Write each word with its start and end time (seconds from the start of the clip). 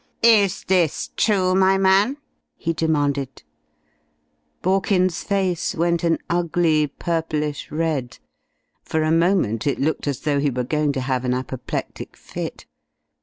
"Is 0.23 0.63
this 0.63 1.11
true, 1.15 1.53
my 1.53 1.77
man?" 1.77 2.17
he 2.55 2.73
demanded. 2.73 3.43
Borkins's 4.63 5.21
face 5.23 5.75
went 5.75 6.03
an 6.03 6.17
ugly 6.27 6.87
purplish 6.87 7.69
red. 7.69 8.17
For 8.83 9.03
a 9.03 9.11
moment 9.11 9.67
it 9.67 9.79
looked 9.79 10.07
as 10.07 10.21
though 10.21 10.39
he 10.39 10.49
were 10.49 10.63
going 10.63 10.91
to 10.93 11.01
have 11.01 11.23
an 11.23 11.35
apoplectic 11.35 12.17
fit. 12.17 12.65